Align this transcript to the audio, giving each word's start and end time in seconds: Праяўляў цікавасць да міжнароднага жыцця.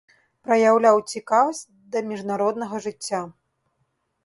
Праяўляў 0.45 0.97
цікавасць 1.11 1.61
да 1.95 2.03
міжнароднага 2.09 2.83
жыцця. 2.89 3.23